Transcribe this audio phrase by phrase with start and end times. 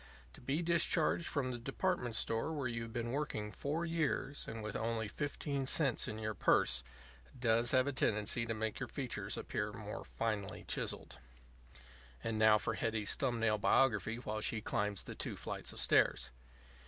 [0.33, 4.63] To be discharged from the department store where you have been working four years, and
[4.63, 6.81] with only fifteen cents in your purse,
[7.39, 11.19] does have a tendency to make your features appear more finely chiselled.
[12.23, 16.31] And now for Hetty's thumb nail biography while she climbs the two flights of stairs.